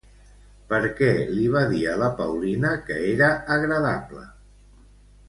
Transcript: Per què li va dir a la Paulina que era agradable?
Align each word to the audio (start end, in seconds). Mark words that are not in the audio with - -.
Per 0.69 0.77
què 0.99 1.09
li 1.33 1.43
va 1.55 1.61
dir 1.73 1.81
a 1.91 1.93
la 2.03 2.07
Paulina 2.21 2.71
que 2.87 2.97
era 3.11 3.29
agradable? 3.57 4.25